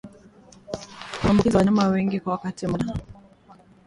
huambukiza 1.21 1.57
wanyama 1.57 1.87
wengi 1.87 2.19
kwa 2.19 2.31
wakati 2.31 2.67
mmoja 2.67 2.93